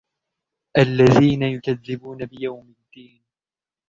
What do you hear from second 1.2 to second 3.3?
يكذبون بيوم الدين